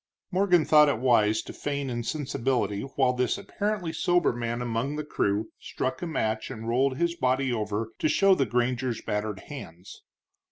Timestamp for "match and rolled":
6.07-6.97